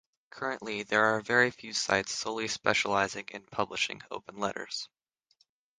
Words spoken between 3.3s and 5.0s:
publishing open letters.